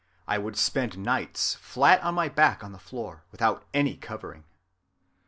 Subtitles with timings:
[0.27, 4.45] I would spend nights flat on my back on the floor without any covering."